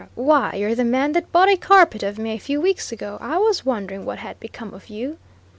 Why, 0.15 0.55
you're 0.55 0.73
the 0.73 0.83
man 0.83 1.11
that 1.11 1.31
bought 1.31 1.47
a 1.47 1.55
carpet 1.55 2.01
of 2.01 2.17
me 2.17 2.31
a 2.31 2.39
few 2.39 2.59
weeks 2.59 2.91
ago; 2.91 3.19
I 3.21 3.37
was 3.37 3.63
wondering 3.67 4.03
what 4.03 4.17
had 4.17 4.39
become 4.39 4.73
of 4.73 4.89
you." 4.89 5.19